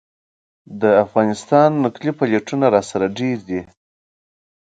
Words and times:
د 0.81 0.83
افغانستان 1.05 1.69
نقلي 1.83 2.11
پلېټونه 2.19 2.65
راسره 2.75 3.05
ډېر 3.19 3.37
دي. 3.49 3.61